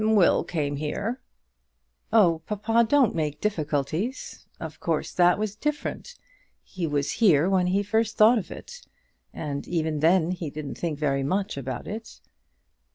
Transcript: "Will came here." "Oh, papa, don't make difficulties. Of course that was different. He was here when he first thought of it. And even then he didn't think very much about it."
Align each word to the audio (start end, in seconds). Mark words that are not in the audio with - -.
"Will 0.03 0.43
came 0.43 0.77
here." 0.77 1.21
"Oh, 2.11 2.41
papa, 2.47 2.83
don't 2.89 3.13
make 3.13 3.39
difficulties. 3.39 4.47
Of 4.59 4.79
course 4.79 5.11
that 5.11 5.37
was 5.37 5.55
different. 5.55 6.15
He 6.63 6.87
was 6.87 7.11
here 7.11 7.47
when 7.47 7.67
he 7.67 7.83
first 7.83 8.17
thought 8.17 8.39
of 8.39 8.49
it. 8.49 8.81
And 9.31 9.67
even 9.67 9.99
then 9.99 10.31
he 10.31 10.49
didn't 10.49 10.79
think 10.79 10.97
very 10.97 11.21
much 11.21 11.55
about 11.55 11.87
it." 11.87 12.19